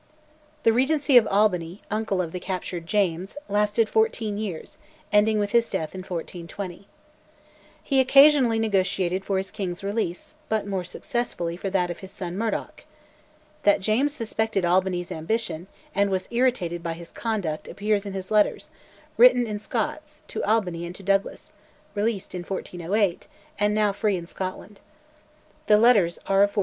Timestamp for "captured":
2.39-2.87